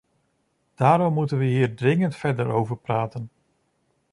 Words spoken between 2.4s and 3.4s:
over praten.